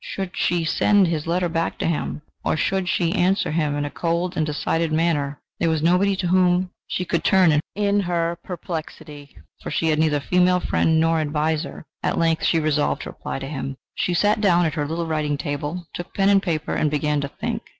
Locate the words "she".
0.35-0.65, 2.89-3.13, 6.87-7.05, 9.69-9.89, 12.45-12.59, 13.93-14.15